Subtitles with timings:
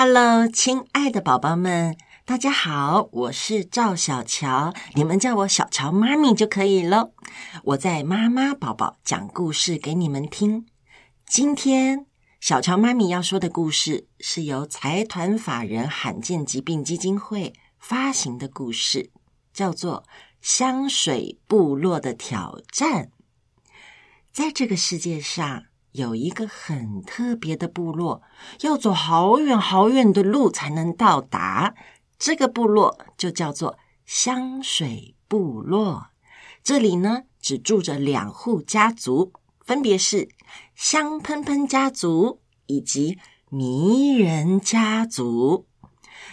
[0.00, 7.10] Hello，亲爱的宝宝们，大家好，我是赵小乔，你们叫我小乔妈咪就可以了。
[7.64, 10.66] 我在妈妈宝宝讲故事给你们听。
[11.26, 12.06] 今天
[12.38, 19.10] 小乔妈咪要说的故事是由财团法人罕见疾病基金会发行的故事，
[19.52, 20.04] 叫做
[20.40, 23.06] 《香水部落的挑战》。
[24.30, 28.22] 在这个世界上，有一个很特别的部落，
[28.60, 31.74] 要走好远好远的路才能到达。
[32.18, 36.08] 这个部落就叫做香水部落。
[36.62, 39.32] 这里呢，只住着两户家族，
[39.64, 40.28] 分别是
[40.74, 43.18] 香喷喷家族以及
[43.48, 45.66] 迷人家族。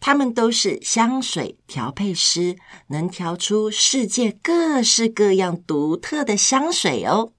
[0.00, 2.56] 他们都是香水调配师，
[2.88, 7.32] 能调出世界各式各样独特的香水哦。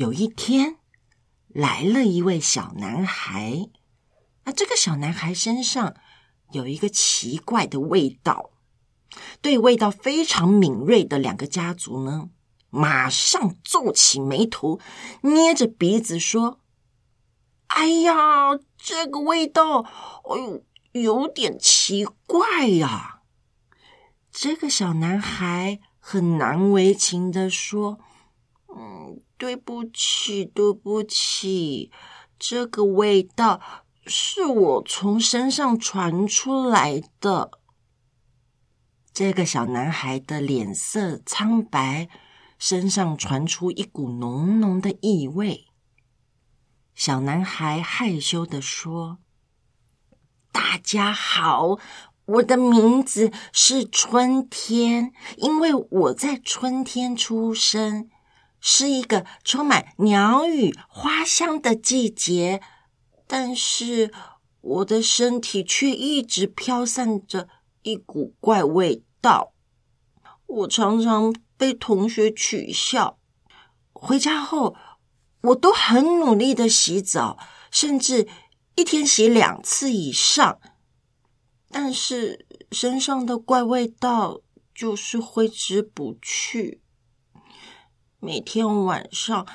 [0.00, 0.78] 有一天，
[1.46, 3.68] 来了一位小男孩。
[4.44, 5.94] 那这个小男孩身上
[6.52, 8.52] 有一个奇怪的味道，
[9.42, 12.30] 对味道非常敏锐的两个家族呢，
[12.70, 14.80] 马上皱起眉头，
[15.20, 16.60] 捏着鼻子说
[17.68, 23.20] ：“哎呀，这个味道，哎呦，有点奇怪呀！”
[24.32, 27.98] 这个小男孩很难为情地说
[28.74, 31.90] ：“嗯。”对不起，对不起，
[32.38, 33.58] 这个味道
[34.04, 37.50] 是我从身上传出来的。
[39.14, 42.10] 这个小男孩的脸色苍白，
[42.58, 45.64] 身上传出一股浓浓的异味。
[46.94, 49.20] 小男孩害羞地说
[50.52, 51.78] ：“大家好，
[52.26, 58.10] 我的名字是春天，因为我在春天出生。”
[58.60, 62.60] 是一个充满鸟语花香的季节，
[63.26, 64.12] 但是
[64.60, 67.48] 我的身体却一直飘散着
[67.82, 69.54] 一股怪味道。
[70.46, 73.18] 我常常被同学取笑。
[73.92, 74.76] 回家后，
[75.42, 77.38] 我都很努力的洗澡，
[77.70, 78.28] 甚至
[78.74, 80.58] 一天洗两次以上，
[81.70, 84.40] 但是身上的怪味道
[84.74, 86.79] 就是挥之不去。
[88.22, 89.46] 每天晚上，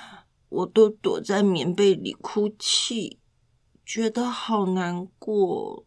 [0.50, 3.20] 我都躲在棉被里哭泣，
[3.86, 5.86] 觉得好难过。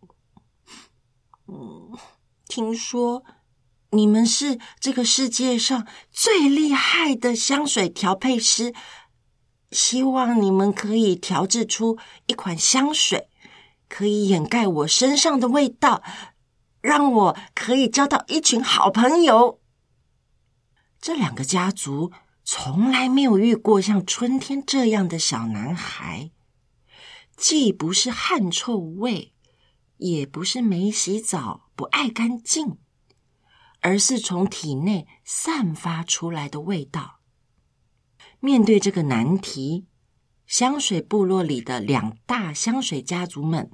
[1.49, 1.99] 嗯，
[2.47, 3.25] 听说
[3.91, 8.73] 你们是这个世界上最厉害的香水调配师，
[9.73, 13.29] 希望你们可以调制出一款香水，
[13.89, 16.05] 可以掩盖我身上的味道，
[16.81, 19.61] 让我可以交到一群好朋友。
[21.01, 22.13] 这两个家族。
[22.51, 26.31] 从来没有遇过像春天这样的小男孩，
[27.37, 29.35] 既不是汗臭味，
[29.99, 32.79] 也不是没洗澡不爱干净，
[33.81, 37.21] 而是从体内散发出来的味道。
[38.41, 39.87] 面对这个难题，
[40.47, 43.71] 香水部落里的两大香水家族们，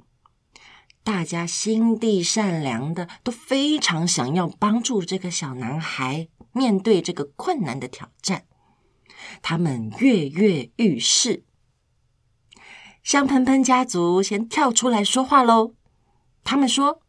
[1.01, 8.45] 大家心地善良的，都非常想要帮助这个小男孩面对这个困难的挑战。
[9.41, 11.43] 他们跃跃欲试，
[13.03, 15.73] 香喷喷家族先跳出来说话喽。
[16.43, 17.01] 他们说：“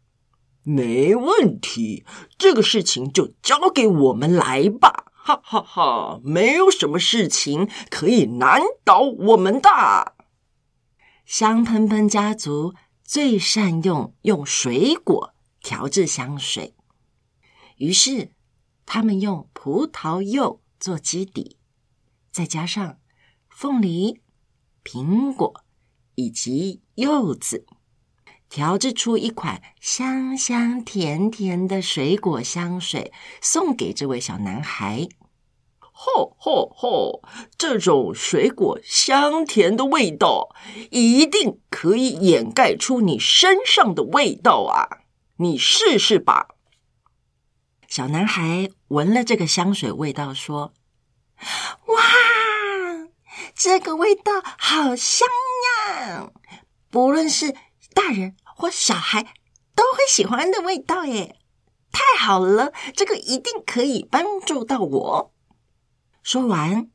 [0.65, 2.05] 没问题，
[2.39, 5.13] 这个事情就交给我们来吧！
[5.13, 10.15] 哈哈哈，没有什么事情可以难倒我们的。”
[11.27, 16.75] 香喷喷家族最善用用水果调制香水，
[17.77, 18.31] 于是
[18.85, 21.59] 他们用葡萄柚做基底。
[22.37, 22.99] 再加上
[23.49, 24.21] 凤梨、
[24.85, 25.65] 苹果
[26.17, 27.65] 以及柚子，
[28.51, 33.11] 调制出一款香香甜甜的水果香水，
[33.41, 35.09] 送给这位小男孩。
[35.79, 37.23] 吼吼吼！
[37.57, 40.55] 这种水果香甜的味道，
[40.91, 45.07] 一定可以掩盖出你身上的味道啊！
[45.37, 46.49] 你试试吧。
[47.89, 50.75] 小男孩闻了这个香水味道，说。
[51.39, 52.03] 哇，
[53.57, 55.27] 这个味道好香
[55.89, 56.31] 呀！
[56.91, 57.57] 不论是
[57.95, 59.35] 大人或小孩
[59.75, 61.39] 都会喜欢的味道耶！
[61.91, 65.33] 太好了，这个一定可以帮助到我。
[66.23, 66.91] 说完，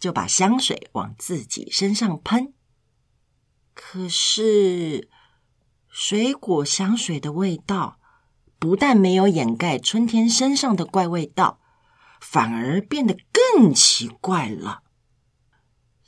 [0.00, 2.52] 就把香水往自己身上喷。
[3.72, 5.08] 可是，
[5.88, 8.00] 水果香水的味道
[8.58, 11.60] 不但没有掩盖春天身上的怪味道。
[12.20, 14.82] 反而变得更奇怪了。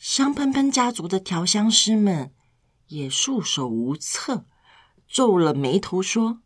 [0.07, 2.31] 香喷喷家族的调香师们
[2.89, 4.45] 也束手无策，
[5.09, 6.41] 皱了眉头说：“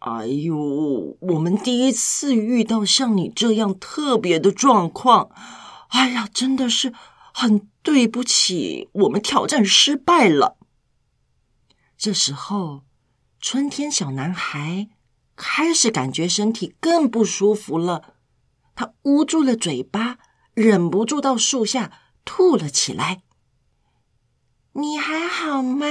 [0.00, 5.28] 哎呦，我们第一次遇到像你这样特别的状况，
[5.88, 6.94] 哎呀，真的是
[7.34, 10.56] 很对不起，我们挑战失败了。”
[11.98, 12.84] 这时候，
[13.38, 14.88] 春天小男孩
[15.36, 18.14] 开始感觉身体更不舒服了，
[18.74, 20.16] 他捂住了嘴巴，
[20.54, 23.22] 忍不住到树下吐了起来。
[24.72, 25.86] 你还好吗？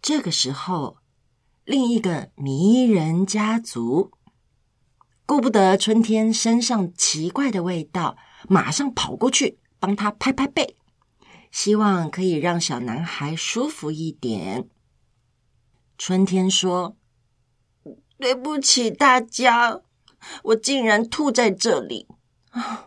[0.00, 0.98] 这个时候，
[1.64, 4.12] 另一个迷人家族
[5.24, 8.16] 顾不得春天身上奇怪的味道，
[8.48, 10.76] 马上跑过去帮他拍拍背，
[11.50, 14.68] 希望可以让小男孩舒服一点。
[15.98, 16.96] 春天说
[18.18, 19.80] ：“对不起大家，
[20.44, 22.06] 我竟然吐在这里
[22.50, 22.85] 啊！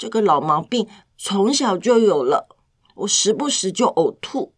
[0.00, 2.48] 这个老毛病从小就有了。”
[2.96, 4.54] 我时不时就呕吐，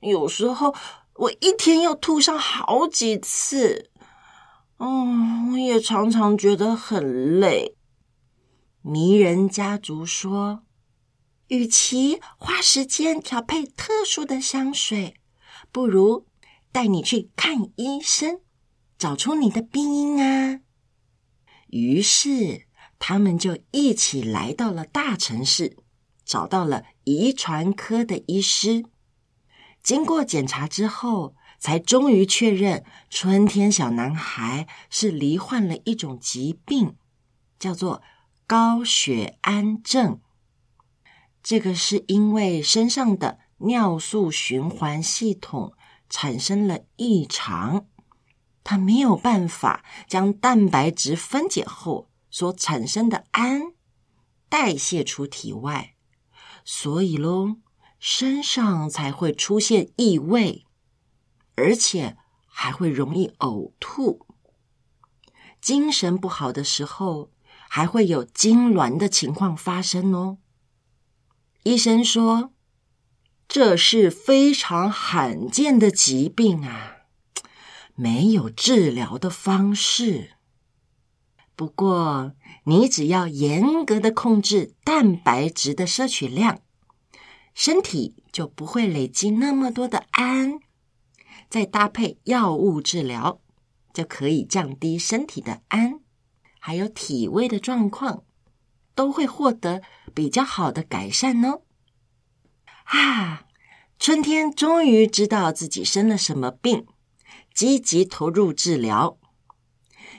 [0.00, 0.74] 有时候
[1.14, 3.90] 我一天要吐上好几次。
[4.78, 7.76] 嗯，我也常常觉得很累。
[8.82, 10.62] 迷人家族说，
[11.46, 15.14] 与其花时间调配特殊的香水，
[15.72, 16.26] 不如
[16.70, 18.40] 带你去看医生，
[18.98, 20.60] 找出你的病因啊。
[21.68, 22.67] 于是，
[22.98, 25.76] 他们就一起来到了大城市。
[26.24, 28.84] 找到了遗传科的医师，
[29.82, 36.96] 经过检查之后，才终于确认春天小男孩是罹患了一种疾病，
[37.58, 38.02] 叫做
[38.46, 40.20] 高血胺症。
[41.42, 45.72] 这个是因为身上的尿素循环系统
[46.10, 47.86] 产生了异常，
[48.62, 53.72] 他没有办法将蛋白质分解后所产生的氨
[54.48, 55.96] 代谢出体外。
[56.64, 57.56] 所以喽，
[57.98, 60.64] 身上才会出现异味，
[61.56, 64.24] 而且还会容易呕吐。
[65.60, 67.32] 精神不好的时候，
[67.68, 70.38] 还会有痉挛的情况发生哦。
[71.64, 72.52] 医生说，
[73.48, 76.98] 这是非常罕见的疾病啊，
[77.96, 80.37] 没有治疗的方式。
[81.58, 82.34] 不过，
[82.66, 86.60] 你只要严格的控制蛋白质的摄取量，
[87.52, 90.60] 身体就不会累积那么多的胺，
[91.50, 93.40] 再搭配药物治疗，
[93.92, 95.98] 就可以降低身体的胺，
[96.60, 98.22] 还有体味的状况，
[98.94, 99.82] 都会获得
[100.14, 101.62] 比较好的改善哦。
[102.84, 103.46] 啊，
[103.98, 106.86] 春天终于知道自己生了什么病，
[107.52, 109.17] 积极投入治疗。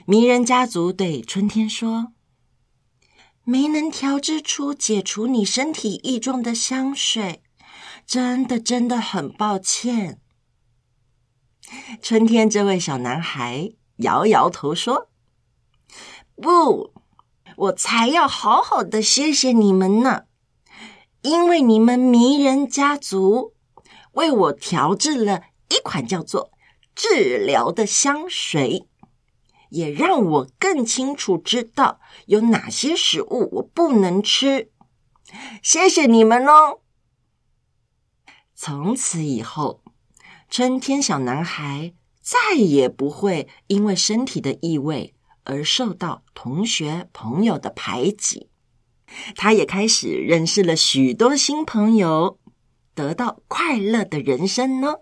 [0.06, 2.12] 迷人家族对春天说
[3.44, 7.42] ：“没能调制出解除你身体异状的香水，
[8.06, 10.20] 真的真的很抱歉。”
[12.02, 15.10] 春天这位小男孩摇摇头说
[16.34, 16.92] ：“不，
[17.56, 20.24] 我才要好好的谢谢你们呢，
[21.22, 23.54] 因为你们迷人家族
[24.12, 26.50] 为我调制了一款叫做
[26.96, 28.88] ‘治疗’的香水。”
[29.70, 34.70] 也让我更清楚知道有哪些食物我不能吃。
[35.62, 36.80] 谢谢你们哦！
[38.54, 39.82] 从此以后，
[40.48, 48.50] 春天小男孩再也不会因为身体的异味而受到同学朋友的排挤。
[49.34, 52.38] 他也开始认识了许多新朋友，
[52.94, 54.96] 得到快乐的人生呢。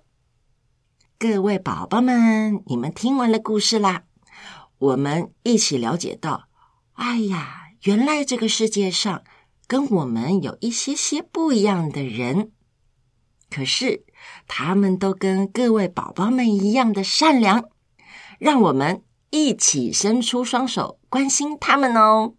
[1.18, 4.04] 各位宝宝们，你们听完了故事啦。
[4.78, 6.48] 我们一起了解到，
[6.94, 9.22] 哎呀，原来这个世界上
[9.66, 12.52] 跟我们有一些些不一样的人，
[13.50, 14.04] 可是
[14.46, 17.64] 他们都跟各位宝宝们一样的善良，
[18.38, 22.34] 让我们一起伸出双手关心他们哦。